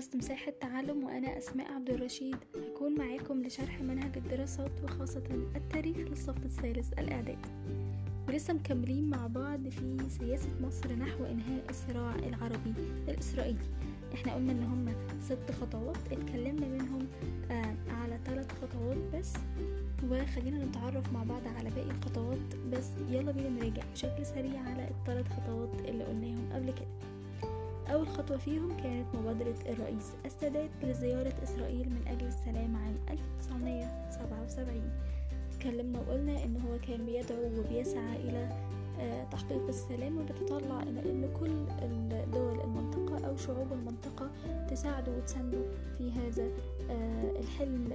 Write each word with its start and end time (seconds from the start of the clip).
بودكاست 0.00 0.16
مساحة 0.16 0.52
تعلم 0.60 1.04
وأنا 1.04 1.38
أسماء 1.38 1.72
عبد 1.72 1.90
الرشيد. 1.90 2.36
هكون 2.54 2.98
معاكم 2.98 3.42
لشرح 3.42 3.80
منهج 3.80 4.16
الدراسات 4.16 4.70
وخاصة 4.84 5.22
التاريخ 5.56 5.96
للصف 5.96 6.44
الثالث 6.44 6.92
الإعداد. 6.98 7.38
ولسه 8.28 8.54
مكملين 8.54 9.10
مع 9.10 9.26
بعض 9.26 9.68
في 9.68 9.98
سياسة 10.08 10.48
مصر 10.60 10.92
نحو 10.92 11.24
إنهاء 11.24 11.64
الصراع 11.70 12.14
العربي 12.14 12.74
الإسرائيلي. 13.08 13.58
إحنا 14.14 14.34
قلنا 14.34 14.52
إن 14.52 14.62
هم 14.62 14.94
ست 15.20 15.50
خطوات 15.60 16.12
اتكلمنا 16.12 16.68
منهم 16.68 17.06
آه 17.50 17.74
على 17.90 18.18
ثلاث 18.24 18.52
خطوات 18.52 18.98
بس. 19.14 19.32
وخلينا 20.10 20.64
نتعرف 20.64 21.12
مع 21.12 21.22
بعض 21.24 21.42
على 21.56 21.70
باقي 21.70 21.90
الخطوات 21.90 22.56
بس. 22.72 22.90
يلا 23.10 23.32
بينا 23.32 23.48
نراجع 23.48 23.82
بشكل 23.92 24.26
سريع 24.26 24.60
على 24.60 24.88
الثلاث 24.88 25.26
خطوات 25.28 25.88
اللي 25.88 26.04
قلناهم 26.04 26.52
قبل 26.52 26.70
كده. 26.70 27.09
أول 27.92 28.08
خطوة 28.08 28.36
فيهم 28.36 28.76
كانت 28.76 29.06
مبادرة 29.14 29.54
الرئيس 29.68 30.12
السادات 30.26 30.70
لزيارة 30.82 31.34
إسرائيل 31.42 31.90
من 31.90 32.02
أجل 32.06 32.26
السلام 32.26 32.76
عام 32.76 32.96
1977 33.10 34.90
اتكلمنا 35.52 36.00
وقلنا 36.00 36.44
إن 36.44 36.56
هو 36.60 36.78
كان 36.78 37.06
بيدعو 37.06 37.58
وبيسعى 37.58 38.16
إلى 38.16 38.48
تحقيق 39.32 39.66
السلام 39.68 40.18
وبتطلع 40.18 40.82
إن 40.82 41.30
كل 41.40 41.66
دول 42.32 42.60
المنطقة 42.60 43.28
أو 43.28 43.36
شعوب 43.36 43.72
المنطقة 43.72 44.30
تساعده 44.70 45.12
وتسنده 45.12 45.62
في 45.98 46.12
هذا 46.12 46.48
الحلم 47.40 47.92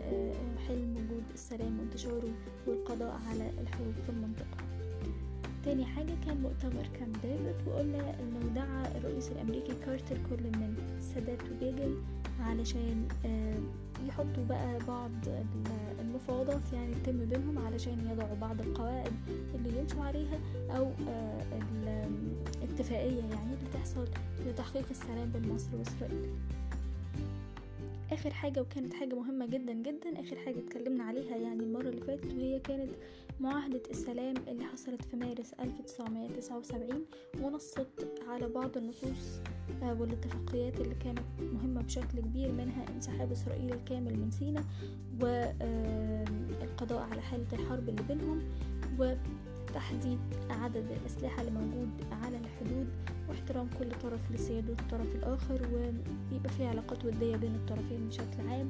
حلم 0.67 0.95
وجود 0.97 1.23
السلام 1.33 1.79
وانتشاره 1.79 2.31
والقضاء 2.67 3.19
على 3.29 3.49
الحروب 3.61 3.93
في 4.05 4.09
المنطقة. 4.09 4.57
تاني 5.65 5.85
حاجة 5.85 6.13
كان 6.25 6.41
مؤتمر 6.41 6.87
كام 6.99 7.11
ديفيد 7.11 7.67
وقلنا 7.67 8.19
انه 8.19 8.39
دعا 8.55 8.97
الرئيس 8.97 9.31
الأمريكي 9.31 9.73
كارتر 9.85 10.17
كل 10.29 10.43
من 10.43 10.75
السادات 10.97 11.39
وبيجن 11.51 11.95
علشان 12.39 13.07
يحطوا 14.07 14.45
بقى 14.49 14.79
بعض 14.87 15.11
المفاوضات 15.99 16.73
يعني 16.73 16.93
تتم 16.93 17.25
بينهم 17.25 17.57
علشان 17.57 18.09
يضعوا 18.11 18.35
بعض 18.41 18.61
القواعد 18.61 19.11
اللي 19.55 19.79
يمشوا 19.79 20.03
عليها 20.03 20.39
أو 20.77 20.91
الاتفاقية 22.63 23.19
يعني 23.23 23.53
اللي 23.53 23.69
تحصل 23.73 24.07
لتحقيق 24.47 24.85
السلام 24.91 25.31
بين 25.31 25.53
مصر 25.53 25.69
وإسرائيل. 25.77 26.29
آخر 28.15 28.33
حاجة 28.33 28.61
وكانت 28.61 28.93
حاجة 28.93 29.15
مهمة 29.15 29.45
جدا 29.45 29.73
جدا 29.73 30.19
آخر 30.21 30.35
حاجة 30.35 30.59
اتكلمنا 30.59 31.03
عليها 31.03 31.37
يعني 31.37 31.63
المرة 31.63 31.89
اللي 31.89 32.01
فاتت 32.01 32.33
وهي 32.33 32.59
كانت 32.59 32.91
معاهدة 33.39 33.81
السلام 33.91 34.33
اللي 34.47 34.63
حصلت 34.65 35.05
في 35.05 35.15
مارس 35.15 35.53
1979 35.53 37.05
ونصت 37.41 38.07
على 38.27 38.47
بعض 38.47 38.77
النصوص 38.77 39.39
والاتفاقيات 39.81 40.79
اللي 40.81 40.95
كانت 40.95 41.19
مهمة 41.53 41.81
بشكل 41.81 42.19
كبير 42.19 42.51
منها 42.51 42.85
انسحاب 42.95 43.31
إسرائيل 43.31 43.73
الكامل 43.73 44.19
من 44.19 44.31
سيناء 44.31 44.63
والقضاء 45.21 47.01
على 47.11 47.21
حالة 47.21 47.47
الحرب 47.53 47.89
اللي 47.89 48.03
بينهم 48.03 48.39
وتحديد 48.99 50.19
عدد 50.49 50.91
الأسلحة 51.01 51.41
اللي 51.41 51.51
موجود 51.51 51.89
على 52.11 52.37
الحدود. 52.37 52.87
واحترام 53.35 53.69
كل 53.79 53.91
طرف 54.03 54.31
لسيادة 54.31 54.73
الطرف 54.73 55.15
الآخر 55.15 55.61
ويبقى 55.73 56.49
في 56.49 56.67
علاقات 56.67 57.05
ودية 57.05 57.35
بين 57.35 57.55
الطرفين 57.55 58.07
بشكل 58.07 58.49
عام. 58.49 58.69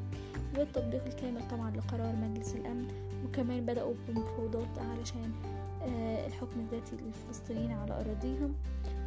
والتطبيق 0.58 1.06
الكامل 1.06 1.48
طبعا 1.48 1.72
لقرار 1.72 2.16
مجلس 2.16 2.56
الأمن. 2.56 2.88
وكمان 3.26 3.66
بدأوا 3.66 3.94
بمفاوضات 4.08 4.78
علشان 4.78 5.32
الحكم 6.28 6.60
الذاتي 6.60 6.96
للفلسطينيين 6.96 7.72
على 7.72 7.94
أراضيهم. 7.94 8.56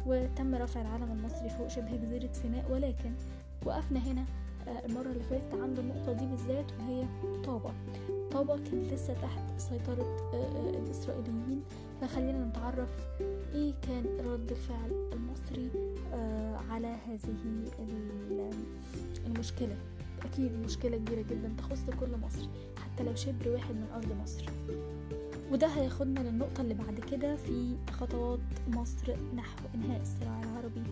وتم 0.05 0.55
رفع 0.55 0.81
العلم 0.81 1.11
المصري 1.11 1.49
فوق 1.49 1.67
شبه 1.67 1.95
جزيرة 1.95 2.29
سيناء. 2.31 2.71
ولكن 2.71 3.11
وقفنا 3.65 3.99
هنا 3.99 4.25
المرة 4.85 5.11
اللي 5.11 5.23
فاتت 5.23 5.53
عند 5.53 5.79
النقطة 5.79 6.13
دي 6.13 6.25
بالذات 6.25 6.71
وهي 6.79 7.03
طابة. 7.45 7.71
طابة 8.31 8.55
كانت 8.57 8.93
لسه 8.93 9.13
تحت 9.13 9.39
سيطرة 9.57 10.31
الإسرائيليين. 10.69 11.63
فخلينا 12.01 12.45
نتعرف 12.45 12.89
إيه 13.53 13.73
كان 13.81 14.05
رد 14.25 14.51
الفعل 14.51 15.09
المصري 15.13 15.69
على 16.69 16.87
هذه 16.87 17.35
المشكلة. 19.25 19.75
أكيد 20.25 20.51
مشكلة 20.65 20.97
كبيرة 20.97 21.21
جدا 21.21 21.53
تخص 21.57 21.83
كل 21.99 22.17
مصر 22.25 22.47
حتى 22.77 23.03
لو 23.03 23.15
شبر 23.15 23.49
واحد 23.49 23.75
من 23.75 23.87
أرض 23.95 24.11
مصر. 24.23 24.45
وده 25.51 25.67
هياخدنا 25.67 26.19
للنقطة 26.19 26.61
اللي 26.61 26.73
بعد 26.73 26.99
كده 27.11 27.35
في 27.35 27.75
خطوات 27.91 28.39
مصر 28.67 29.15
نحو 29.35 29.57
إنهاء 29.75 30.01
الصراع 30.01 30.41
العربي 30.43 30.83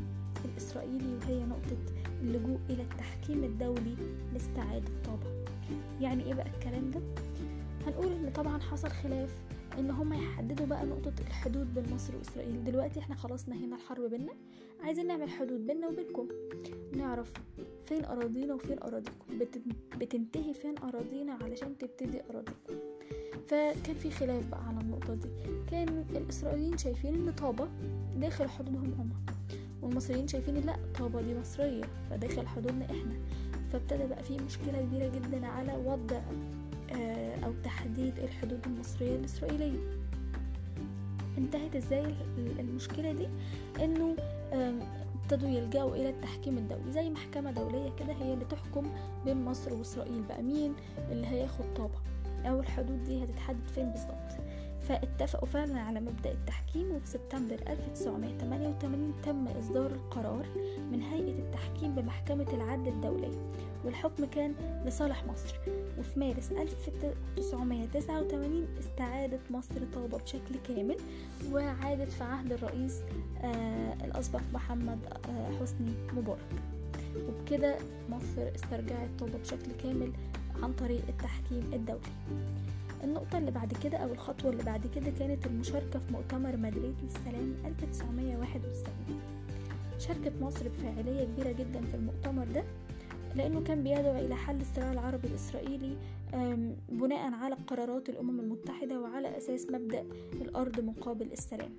الإسرائيلي 0.46 1.16
وهي 1.16 1.44
نقطة 1.46 1.78
اللجوء 2.22 2.60
إلى 2.70 2.84
التحكيم 2.84 3.44
الدولي 3.44 3.96
لاستعادة 4.34 4.92
طابة 5.06 5.46
يعني 6.02 6.24
إيه 6.24 6.34
بقى 6.34 6.48
الكلام 6.48 6.92
ده؟ 6.92 7.00
هنقول 7.88 8.12
إن 8.12 8.32
طبعا 8.36 8.60
حصل 8.62 8.90
خلاف 8.90 9.36
إن 9.80 9.92
هم 9.92 10.14
يحددوا 10.14 10.66
بقى 10.66 10.86
نقطة 10.86 11.14
الحدود 11.28 11.74
بين 11.74 11.94
مصر 11.94 12.16
وإسرائيل. 12.16 12.64
دلوقتي 12.64 13.00
إحنا 13.00 13.16
خلاص 13.16 13.50
نهينا 13.50 13.76
الحرب 13.76 14.10
بينا 14.10 14.34
عايزين 14.84 15.08
نعمل 15.08 15.30
حدود 15.30 15.68
بينا 15.68 15.88
وبينكم. 15.88 16.28
نعرف 16.98 17.32
فين 17.86 18.06
أراضينا 18.06 18.54
وفين 18.54 18.80
أراضيكم. 18.84 19.40
بتنتهي 19.98 20.54
فين 20.54 20.78
أراضينا 20.78 21.34
علشان 21.34 21.78
تبتدي 21.78 22.22
أراضيكم. 22.30 22.74
فكان 23.48 23.96
في 23.96 24.12
خلاف 24.12 24.48
بقى 24.50 24.68
على 24.68 24.82
النقطة 24.82 25.14
دي. 25.14 25.30
كان 25.72 26.06
الإسرائيليين 26.16 26.78
شايفين 26.78 27.14
إن 27.16 27.34
طابة 27.34 27.68
داخل 28.18 28.50
حدودهم 28.50 28.94
هما 28.94 29.16
والمصريين 29.82 30.28
شايفين 30.28 30.56
لأ 30.56 30.78
طابة 31.00 31.22
دي 31.22 31.40
مصرية 31.40 31.84
فداخل 32.10 32.48
حدودنا 32.48 32.86
إحنا. 32.86 33.14
فابتدى 33.74 34.08
بقى 34.08 34.24
في 34.24 34.38
مشكلة 34.38 34.82
كبيرة 34.82 35.08
جدا 35.10 35.48
على 35.48 35.74
وضع 35.86 36.22
أو 37.46 37.54
تحديد 37.64 38.20
الحدود 38.20 38.60
المصرية 38.66 39.16
الإسرائيلية. 39.16 39.80
انتهت 41.38 41.76
إزاي 41.76 42.14
المشكلة 42.60 43.12
دي؟ 43.12 43.28
إنه 43.84 44.16
ابتدوا 45.24 45.50
يلجأوا 45.50 45.96
إلى 45.96 46.10
التحكيم 46.10 46.58
الدولي 46.58 46.92
زي 46.92 47.10
محكمة 47.10 47.52
دولية 47.52 47.90
كده 48.00 48.14
هي 48.14 48.34
اللي 48.34 48.46
تحكم 48.46 48.88
بين 49.26 49.46
مصر 49.46 49.74
وإسرائيل 49.74 50.22
بقى 50.30 50.42
مين 50.44 50.74
اللي 51.12 51.28
هياخد 51.28 51.66
طابة 51.76 52.00
أو 52.46 52.60
الحدود 52.60 53.04
دي 53.04 53.24
هتتحدد 53.24 53.68
فين 53.76 53.90
بالظبط؟ 53.92 54.42
فاتفقوا 54.82 55.48
فعلا 55.48 55.80
على 55.80 56.00
مبدأ 56.00 56.32
التحكيم 56.32 56.92
وفي 56.96 57.08
سبتمبر 57.08 57.60
1988 57.68 59.14
تم 59.24 59.48
إصدار 59.48 59.92
القرار 59.92 60.46
من 60.92 61.02
هيئة 61.02 61.40
التحكيم 61.40 61.96
بمحكمة 61.96 62.48
العدل 62.54 62.88
الدولية 62.88 63.38
والحكم 63.86 64.26
كان 64.26 64.54
لصالح 64.86 65.24
مصر. 65.26 65.56
وفي 66.00 66.20
مارس 66.20 66.52
1989 66.52 68.68
استعادت 68.80 69.40
مصر 69.52 69.76
طابة 69.94 70.18
بشكل 70.18 70.56
كامل 70.68 70.98
وعادت 71.52 72.10
في 72.12 72.24
عهد 72.24 72.52
الرئيس 72.52 73.02
آه 73.44 73.94
الأسبق 74.06 74.42
محمد 74.54 75.00
آه 75.06 75.50
حسني 75.62 75.92
مبارك. 76.14 76.40
وبكده 77.28 77.76
مصر 78.10 78.56
استرجعت 78.56 79.10
طابة 79.20 79.38
بشكل 79.38 79.72
كامل 79.84 80.12
عن 80.64 80.74
طريق 80.74 81.02
التحكيم 81.10 81.74
الدولي. 81.74 82.00
النقطة 83.04 83.38
اللي 83.38 83.52
بعد 83.52 83.74
كده 83.84 83.98
أو 83.98 84.12
الخطوة 84.14 84.52
اللي 84.52 84.64
بعد 84.64 84.88
كده 84.96 85.12
كانت 85.20 85.46
المشاركة 85.46 86.00
في 86.00 86.14
مؤتمر 86.14 86.58
مدريد 86.58 86.96
للسلام 87.04 87.54
1991 87.66 89.20
شاركت 90.00 90.34
مصر 90.42 90.68
بفاعلية 90.68 91.24
كبيرة 91.24 91.52
جدا 91.52 91.82
في 91.82 91.96
المؤتمر 91.96 92.46
ده. 92.56 92.64
لأنه 93.38 93.62
كان 93.64 93.84
بيدعو 93.84 94.16
إلى 94.26 94.36
حل 94.36 94.62
الصراع 94.62 94.92
العربي 94.94 95.28
الإسرائيلي 95.28 95.98
بناء 96.90 97.34
على 97.34 97.56
قرارات 97.68 98.10
الأمم 98.10 98.40
المتحدة 98.40 99.00
وعلى 99.02 99.38
أساس 99.38 99.68
مبدأ 99.72 100.06
الأرض 100.42 100.80
مقابل 100.80 101.32
السلام. 101.32 101.72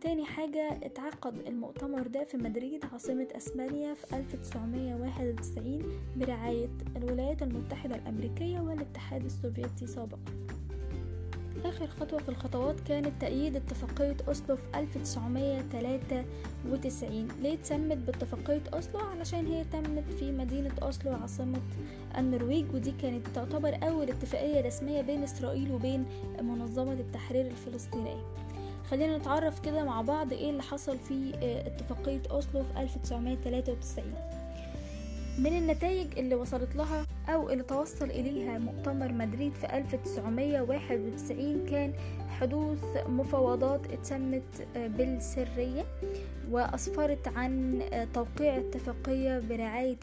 تاني 0.00 0.24
حاجة 0.24 0.78
اتعقد 0.82 1.34
المؤتمر 1.46 2.06
ده 2.06 2.24
في 2.24 2.36
مدريد 2.36 2.84
عاصمة 2.92 3.28
أسبانيا 3.36 3.94
في 3.94 4.16
1991 4.16 5.82
برعاية 6.16 6.68
الولايات 6.96 7.42
المتحدة 7.42 7.96
الأمريكية 7.96 8.60
والاتحاد 8.60 9.24
السوفيتي 9.24 9.86
سابقا. 9.86 10.18
آخر 11.64 11.86
خطوة 11.86 12.18
في 12.18 12.28
الخطوات 12.28 12.80
كانت 12.80 13.20
تأييد 13.20 13.56
اتفاقية 13.56 14.16
أوسلو 14.28 14.56
في 14.56 14.62
1993 14.74 17.28
ليه 17.42 17.54
اتسمت 17.54 17.96
باتفاقية 17.96 18.62
أوسلو؟ 18.74 19.00
علشان 19.00 19.46
هي 19.46 19.64
تمت 19.64 20.04
في 20.18 20.32
مدينة 20.32 20.70
أوسلو 20.82 21.12
عاصمة 21.12 21.60
النرويج 22.18 22.74
ودي 22.74 22.92
كانت 23.02 23.26
تعتبر 23.34 23.78
أول 23.82 24.10
اتفاقية 24.10 24.60
رسمية 24.60 25.00
بين 25.00 25.22
إسرائيل 25.22 25.72
وبين 25.72 26.04
منظمة 26.42 26.92
التحرير 26.92 27.46
الفلسطينية. 27.46 28.22
خلينا 28.90 29.18
نتعرف 29.18 29.60
كده 29.60 29.84
مع 29.84 30.00
بعض 30.02 30.32
إيه 30.32 30.50
اللي 30.50 30.62
حصل 30.62 30.98
في 30.98 31.32
اتفاقية 31.66 32.22
أوسلو 32.30 32.62
في 32.62 32.80
1993 32.82 34.04
من 35.38 35.58
النتائج 35.58 36.18
اللي 36.18 36.34
وصلت 36.34 36.76
لها 36.76 37.03
أو 37.28 37.50
اللي 37.50 37.62
توصل 37.62 38.10
إليها 38.10 38.58
مؤتمر 38.58 39.12
مدريد 39.12 39.52
في 39.54 39.76
1991 39.76 41.66
كان 41.70 41.92
حدوث 42.40 42.84
مفاوضات 43.08 43.80
اتسمت 43.92 44.66
بالسرية. 44.76 45.84
وأسفرت 46.50 47.28
عن 47.28 47.82
توقيع 48.14 48.56
اتفاقية 48.58 49.38
برعاية, 49.38 49.96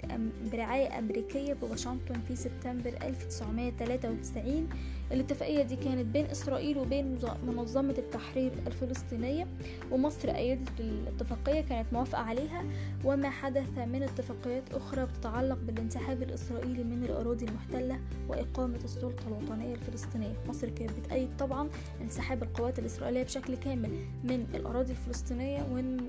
برعاية 0.52 1.00
أمريكية 1.00 1.54
بواشنطن 1.54 2.16
في 2.28 2.36
سبتمبر 2.36 2.94
1993 3.04 4.70
الاتفاقية 5.12 5.64
دي 5.64 5.76
كانت 5.76 6.06
بين 6.06 6.26
إسرائيل 6.26 6.78
وبين 6.78 7.18
منظمة 7.48 7.96
التحرير 7.98 8.52
الفلسطينية 8.68 9.48
ومصر 9.92 10.30
أيدت 10.36 10.80
الاتفاقية 10.80 11.62
كانت 11.62 11.94
موافقة 11.94 12.22
عليها 12.22 12.64
وما 13.06 13.30
حدث 13.30 13.78
من 13.78 14.04
اتفاقيات 14.04 14.64
أخرى 14.74 15.06
بتتعلق 15.06 15.58
بالانسحاب 15.68 16.24
الإسرائيلي 16.24 16.84
من 16.84 17.04
الأراضي 17.04 17.46
المحتلة 17.46 18.00
وإقامة 18.30 18.80
السلطة 18.84 19.28
الوطنية 19.28 19.74
الفلسطينية. 19.76 20.34
مصر 20.50 20.70
كانت 20.70 20.92
بتأيد 21.00 21.30
طبعا 21.40 21.70
انسحاب 22.02 22.44
القوات 22.44 22.80
الإسرائيلية 22.80 23.24
بشكل 23.24 23.56
كامل 23.56 23.90
من 24.24 24.46
الأراضي 24.56 24.92
الفلسطينية 24.92 25.66
وإن 25.72 26.08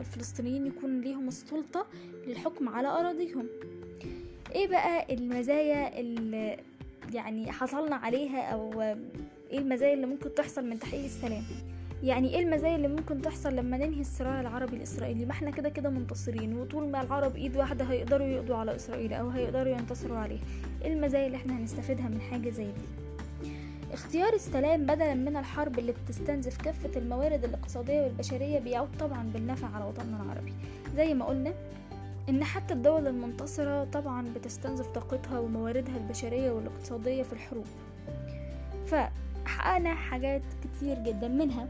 الفلسطينيين 0.00 0.66
يكون 0.66 1.00
ليهم 1.00 1.28
السلطة 1.28 1.86
للحكم 2.26 2.68
على 2.68 2.88
أراضيهم. 2.88 3.46
إيه 4.54 4.68
بقى 4.68 5.14
المزايا 5.14 6.00
اللي 6.00 6.56
يعني 7.14 7.52
حصلنا 7.52 7.96
عليها 7.96 8.42
أو 8.42 8.82
إيه 9.50 9.58
المزايا 9.58 9.94
اللي 9.94 10.06
ممكن 10.06 10.34
تحصل 10.34 10.64
من 10.64 10.78
تحقيق 10.78 11.04
السلام؟ 11.04 11.42
يعني 12.02 12.34
إيه 12.34 12.40
المزايا 12.44 12.76
اللي 12.76 12.88
ممكن 12.88 13.22
تحصل 13.22 13.56
لما 13.56 13.76
ننهي 13.76 14.00
الصراع 14.00 14.40
العربي 14.40 14.76
الإسرائيلي؟ 14.76 15.24
ما 15.24 15.30
إحنا 15.32 15.50
كده 15.50 15.68
كده 15.68 15.90
منتصرين 15.90 16.54
وطول 16.56 16.88
ما 16.88 17.02
العرب 17.02 17.36
إيد 17.36 17.56
واحدة 17.56 17.84
هيقدروا 17.84 18.26
يقضوا 18.26 18.56
على 18.56 18.76
إسرائيل 18.76 19.12
أو 19.12 19.28
هيقدروا 19.28 19.72
ينتصروا 19.76 20.18
عليه. 20.18 20.38
إيه 20.84 20.92
المزايا 20.92 21.26
اللي 21.26 21.36
إحنا 21.36 21.58
هنستفيدها 21.58 22.08
من 22.08 22.20
حاجة 22.20 22.50
زي 22.50 22.64
دي؟ 22.64 23.50
اختيار 23.92 24.34
السلام 24.34 24.82
بدلا 24.82 25.14
من 25.14 25.36
الحرب 25.36 25.78
اللي 25.78 25.92
بتستنزف 25.92 26.56
كافة 26.62 26.98
الموارد 27.00 27.44
الاقتصادية 27.44 28.02
والبشرية 28.02 28.58
بيعود 28.58 28.88
طبعا 29.00 29.30
بالنفع 29.34 29.68
على 29.68 29.84
وطننا 29.84 30.22
العربي. 30.22 30.52
زي 30.96 31.14
ما 31.14 31.24
قلنا 31.24 31.52
إن 32.28 32.44
حتى 32.44 32.74
الدول 32.74 33.06
المنتصرة 33.06 33.84
طبعا 33.84 34.26
بتستنزف 34.36 34.86
طاقتها 34.86 35.38
ومواردها 35.38 35.96
البشرية 35.96 36.50
والاقتصادية 36.50 37.22
في 37.22 37.32
الحروب. 37.32 37.66
فحققنا 38.86 39.94
حاجات 39.94 40.42
كتير 40.64 40.98
جدا 40.98 41.28
منها. 41.28 41.66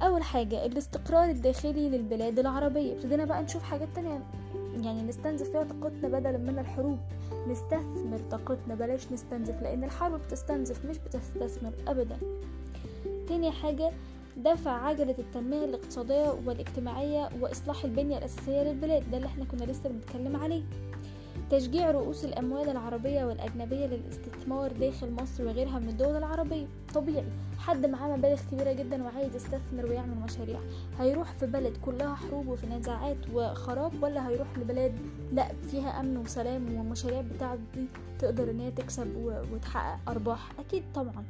أول 0.00 0.22
حاجة 0.22 0.66
الاستقرار 0.66 1.30
الداخلي 1.30 1.88
للبلاد 1.88 2.38
العربية. 2.38 2.92
ابتدينا 2.92 3.24
بقى 3.24 3.42
نشوف 3.42 3.62
حاجات 3.62 3.88
تانية. 3.94 4.20
يعني 4.82 5.02
نستنزف 5.02 5.50
فيها 5.50 5.62
طاقتنا 5.62 6.08
بدلا 6.08 6.38
من 6.38 6.58
الحروب. 6.58 6.98
نستثمر 7.48 8.18
طاقتنا 8.30 8.74
بلاش 8.74 9.12
نستنزف 9.12 9.62
لأن 9.62 9.84
الحرب 9.84 10.20
بتستنزف 10.20 10.84
مش 10.84 10.98
بتستثمر 10.98 11.72
ابدا. 11.88 12.18
تاني 13.28 13.50
حاجة 13.50 13.90
دفع 14.36 14.70
عجلة 14.70 15.14
التنمية 15.18 15.64
الاقتصادية 15.64 16.34
والاجتماعية 16.46 17.28
وإصلاح 17.40 17.84
البنية 17.84 18.18
الأساسية 18.18 18.62
للبلاد. 18.62 19.10
ده 19.10 19.16
اللي 19.16 19.26
إحنا 19.28 19.44
كنا 19.44 19.64
لسه 19.64 19.88
بنتكلم 19.88 20.36
عليه. 20.36 20.62
تشجيع 21.50 21.90
رؤوس 21.90 22.24
الأموال 22.24 22.68
العربية 22.68 23.24
والأجنبية 23.24 23.86
للاستثمار 23.86 24.72
داخل 24.72 25.10
مصر 25.10 25.44
وغيرها 25.44 25.78
من 25.78 25.88
الدول 25.88 26.16
العربية. 26.16 26.66
طبيعي 26.94 27.24
حد 27.58 27.86
معاه 27.86 28.16
مبالغ 28.16 28.40
كبيرة 28.52 28.72
جدا 28.72 29.02
وعايز 29.04 29.36
يستثمر 29.36 29.86
ويعمل 29.86 30.16
مشاريع. 30.16 30.60
هيروح 30.98 31.32
في 31.32 31.46
بلد 31.46 31.76
كلها 31.76 32.14
حروب 32.14 32.48
وفي 32.48 32.66
نزاعات 32.66 33.16
وخراب 33.34 34.02
ولا 34.02 34.28
هيروح 34.28 34.58
لبلاد 34.58 34.92
لا 35.32 35.48
فيها 35.70 36.00
أمن 36.00 36.16
وسلام 36.16 36.74
والمشاريع 36.78 37.20
بتاعته 37.20 37.60
دي 37.74 37.86
تقدر 38.18 38.50
إن 38.50 38.60
هي 38.60 38.70
تكسب 38.70 39.16
وتحقق 39.52 39.98
أرباح؟ 40.10 40.50
أكيد 40.58 40.82
طبعا. 40.94 41.24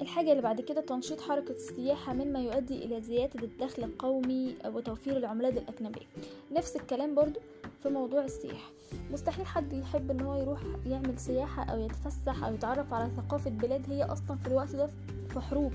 الحاجة 0.00 0.30
اللي 0.30 0.42
بعد 0.42 0.60
كده 0.60 0.80
تنشيط 0.80 1.20
حركة 1.20 1.50
السياحة 1.50 2.12
مما 2.12 2.40
يؤدي 2.40 2.84
إلى 2.84 3.00
زيادة 3.02 3.42
الدخل 3.42 3.84
القومي 3.84 4.54
وتوفير 4.66 5.16
العملات 5.16 5.56
الأجنبية. 5.56 6.06
نفس 6.52 6.76
الكلام 6.76 7.14
برضو 7.14 7.40
في 7.82 7.88
موضوع 7.88 8.24
السياحة. 8.24 8.70
مستحيل 9.10 9.46
حد 9.46 9.72
يحب 9.72 10.10
إن 10.10 10.20
هو 10.20 10.34
يروح 10.42 10.60
يعمل 10.86 11.18
سياحة 11.18 11.62
أو 11.64 11.80
يتفسح 11.80 12.44
أو 12.44 12.54
يتعرف 12.54 12.92
على 12.94 13.10
ثقافة 13.16 13.50
بلاد 13.50 13.90
هي 13.90 14.04
أصلا 14.04 14.36
في 14.36 14.46
الوقت 14.46 14.76
ده 14.76 14.88
في 15.28 15.40
حروب 15.40 15.72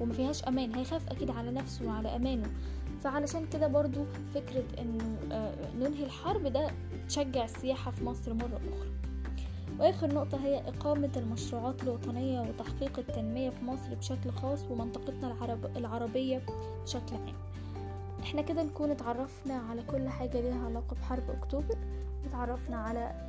وما 0.00 0.12
فيهاش 0.12 0.44
أمان. 0.44 0.74
هيخاف 0.74 1.10
أكيد 1.10 1.30
على 1.30 1.50
نفسه 1.50 1.86
وعلى 1.86 2.16
أمانه. 2.16 2.50
فعلشان 3.00 3.46
كده 3.52 3.66
برضو 3.66 4.04
فكرة 4.34 4.64
إنه 4.78 5.18
ننهي 5.78 6.04
الحرب 6.04 6.46
ده 6.46 6.70
تشجع 7.08 7.44
السياحة 7.44 7.90
في 7.90 8.04
مصر 8.04 8.34
مرة 8.34 8.60
أخرى. 8.72 8.88
وآخر 9.82 10.14
نقطة 10.14 10.38
هي 10.44 10.68
إقامة 10.68 11.10
المشروعات 11.16 11.82
الوطنية 11.82 12.40
وتحقيق 12.40 12.98
التنمية 12.98 13.50
في 13.50 13.64
مصر 13.64 13.94
بشكل 13.94 14.30
خاص 14.30 14.64
ومنطقتنا 14.70 15.32
العرب 15.32 15.76
العربية 15.76 16.42
بشكل 16.82 17.16
عام. 17.16 17.34
إحنا 18.22 18.42
كده 18.42 18.62
نكون 18.62 18.90
اتعرفنا 18.90 19.54
على 19.54 19.82
كل 19.82 20.08
حاجة 20.08 20.40
ليها 20.40 20.64
علاقة 20.66 20.96
بحرب 20.96 21.30
أكتوبر 21.30 21.76
وتعرفنا 22.26 22.76
على 22.76 23.28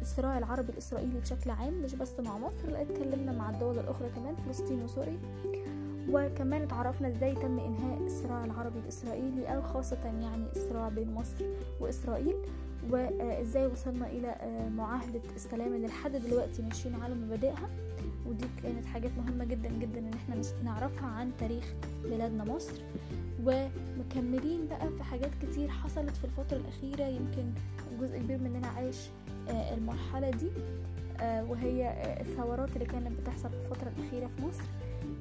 الصراع 0.00 0.38
العربي 0.38 0.72
الإسرائيلي 0.72 1.20
بشكل 1.20 1.50
عام 1.50 1.82
مش 1.82 1.94
بس 1.94 2.20
مع 2.20 2.38
مصر 2.38 2.70
لا 2.70 2.82
اتكلمنا 2.82 3.32
مع 3.32 3.50
الدول 3.50 3.78
الأخرى 3.78 4.08
كمان 4.08 4.36
فلسطين 4.36 4.82
وسوريا. 4.82 5.18
وكمان 6.10 6.62
اتعرفنا 6.62 7.08
إزاي 7.08 7.34
تم 7.34 7.58
إنهاء 7.58 7.98
الصراع 8.06 8.44
العربي 8.44 8.78
الإسرائيلي 8.78 9.46
أو 9.56 9.62
خاصة 9.62 10.04
يعني 10.04 10.44
الصراع 10.56 10.88
بين 10.88 11.14
مصر 11.14 11.44
وإسرائيل. 11.80 12.36
وإزاي 12.90 13.66
وصلنا 13.66 14.06
إلى 14.06 14.36
معاهدة 14.76 15.20
السلام 15.36 15.74
اللي 15.74 15.86
لحد 15.86 16.12
دلوقتي 16.16 16.62
ماشيين 16.62 16.94
على 16.94 17.14
مبادئها. 17.14 17.68
ودي 18.26 18.44
كانت 18.62 18.86
حاجات 18.86 19.10
مهمة 19.18 19.44
جدا 19.44 19.68
جدا 19.68 19.98
إن 19.98 20.10
إحنا 20.14 20.42
نعرفها 20.64 21.06
عن 21.06 21.30
تاريخ 21.40 21.64
بلادنا 22.04 22.44
مصر. 22.44 22.72
ومكملين 23.44 24.66
بقى 24.66 24.88
في 24.88 25.02
حاجات 25.02 25.30
كتير 25.42 25.68
حصلت 25.68 26.16
في 26.16 26.24
الفترة 26.24 26.56
الأخيرة 26.56 27.04
يمكن 27.04 27.44
جزء 28.00 28.18
كبير 28.18 28.38
مننا 28.38 28.68
عايش 28.68 28.96
المرحلة 29.48 30.30
دي. 30.30 30.50
وهي 31.22 31.94
الثورات 32.20 32.68
اللي 32.74 32.84
كانت 32.86 33.20
بتحصل 33.20 33.48
في 33.48 33.56
الفترة 33.56 33.92
الأخيرة 33.98 34.26
في 34.36 34.42
مصر. 34.46 34.62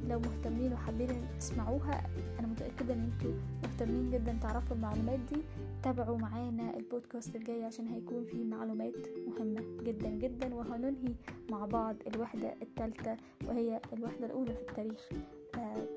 لو 0.08 0.20
مهتمين 0.20 0.74
وحابين 0.74 1.10
تسمعوها 1.40 2.04
أنا 2.40 2.48
متأكدة 2.48 2.94
إن 2.94 3.12
أنتوا 3.14 3.34
مهتمين 3.64 4.12
جدا 4.12 4.38
تعرفوا 4.42 4.76
المعلومات 4.76 5.20
دي. 5.20 5.42
تابعوا 5.84 6.18
معانا 6.18 6.78
البودكاست 6.78 7.36
الجاي 7.36 7.64
عشان 7.64 7.88
هيكون 7.88 8.26
فيه 8.26 8.44
معلومات 8.44 8.94
مهمة 9.28 9.62
جدا 9.84 10.10
جدا 10.10 10.56
وهننهي 10.56 11.14
مع 11.52 11.66
بعض 11.66 11.96
الوحدة 12.08 12.54
الثالثة 12.62 13.18
وهي 13.48 13.82
الوحدة 13.94 14.26
الأولى 14.26 14.54
في 14.54 14.62
التاريخ 14.62 15.10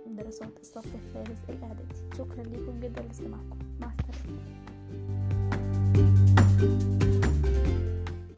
دراسات 0.06 0.60
الصف 0.60 0.94
الثالث 0.94 1.50
الإعدادي. 1.50 1.94
شكرا 2.18 2.42
لكم 2.42 2.80
جدا 2.80 3.02
لاستماعكم. 3.02 3.58
مع 3.80 3.92
السلامة. 4.10 5.31